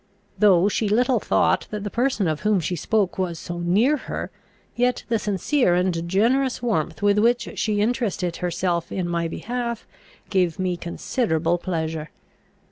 Though 0.39 0.67
she 0.67 0.89
little 0.89 1.19
thought 1.19 1.67
that 1.69 1.83
the 1.83 1.91
person 1.91 2.27
of 2.27 2.39
whom 2.39 2.59
she 2.59 2.75
spoke 2.75 3.19
was 3.19 3.37
so 3.37 3.59
near 3.59 3.97
her, 3.97 4.31
yet 4.75 5.03
the 5.09 5.19
sincere 5.19 5.75
and 5.75 6.09
generous 6.09 6.59
warmth 6.59 7.03
with 7.03 7.19
which 7.19 7.49
She 7.59 7.81
interested 7.81 8.37
herself 8.37 8.91
in 8.91 9.07
my 9.07 9.27
behalf 9.27 9.85
gave 10.31 10.57
me 10.57 10.75
considerable 10.75 11.59
pleasure. 11.59 12.09